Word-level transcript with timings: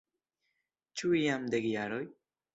Ĉu 1.03 1.13
jam 1.19 1.47
dek 1.57 1.69
jaroj? 1.75 2.03